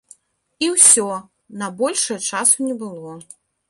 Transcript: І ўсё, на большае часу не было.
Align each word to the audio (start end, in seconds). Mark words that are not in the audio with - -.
І 0.65 0.69
ўсё, 0.75 1.05
на 1.65 1.71
большае 1.85 2.19
часу 2.33 2.57
не 2.71 2.75
было. 2.85 3.11